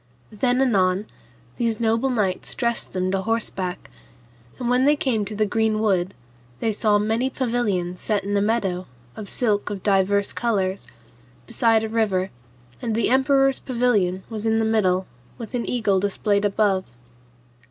Then 0.31 0.59
anon 0.63 1.05
these 1.57 1.79
noble 1.79 2.09
knights 2.09 2.55
dressed 2.55 2.93
them 2.93 3.11
to 3.11 3.21
horseback, 3.21 3.87
and 4.57 4.67
when 4.67 4.85
they 4.85 4.95
came 4.95 5.25
to 5.25 5.35
the 5.35 5.45
green 5.45 5.77
wood, 5.79 6.15
they 6.59 6.71
saw 6.73 6.97
many 6.97 7.29
pavilions 7.29 8.01
set 8.01 8.23
in 8.23 8.35
a 8.35 8.41
meadow, 8.41 8.87
of 9.15 9.29
silk 9.29 9.69
of 9.69 9.83
divers 9.83 10.33
colours, 10.33 10.87
beside 11.45 11.83
a 11.83 11.87
river, 11.89 12.31
and 12.81 12.95
the 12.95 13.11
emperor's 13.11 13.59
pavilion 13.59 14.23
was 14.27 14.47
in 14.47 14.57
the 14.57 14.65
middle 14.65 15.05
with 15.37 15.53
an 15.53 15.69
eagle 15.69 15.99
displayed 15.99 16.45
above. 16.45 16.83